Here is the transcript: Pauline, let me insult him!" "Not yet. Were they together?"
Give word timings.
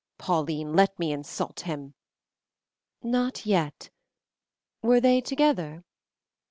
Pauline, 0.17 0.73
let 0.73 0.97
me 0.97 1.11
insult 1.11 1.59
him!" 1.59 1.93
"Not 3.03 3.45
yet. 3.45 3.91
Were 4.81 4.99
they 4.99 5.21
together?" 5.21 5.83